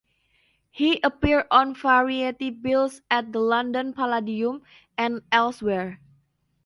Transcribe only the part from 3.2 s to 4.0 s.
the London